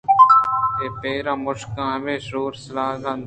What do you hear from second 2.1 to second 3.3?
شور ءُ سَلاہاں رند